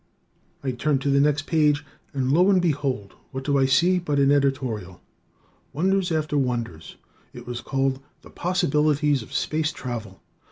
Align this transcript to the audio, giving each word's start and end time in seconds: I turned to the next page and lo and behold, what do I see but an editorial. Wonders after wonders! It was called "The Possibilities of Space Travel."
I 0.63 0.71
turned 0.71 0.99
to 1.01 1.11
the 1.11 1.19
next 1.19 1.43
page 1.45 1.85
and 2.11 2.31
lo 2.31 2.49
and 2.49 2.59
behold, 2.59 3.13
what 3.29 3.43
do 3.43 3.59
I 3.59 3.67
see 3.67 3.99
but 3.99 4.17
an 4.17 4.31
editorial. 4.31 4.99
Wonders 5.73 6.11
after 6.11 6.39
wonders! 6.39 6.95
It 7.33 7.45
was 7.45 7.61
called 7.61 7.99
"The 8.23 8.31
Possibilities 8.31 9.21
of 9.21 9.31
Space 9.31 9.71
Travel." 9.71 10.19